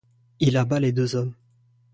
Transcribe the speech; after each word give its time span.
Il 0.39 0.57
abat 0.57 0.79
les 0.79 0.91
deux 0.93 1.15
hommes. 1.15 1.35